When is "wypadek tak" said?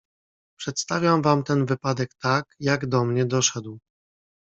1.65-2.45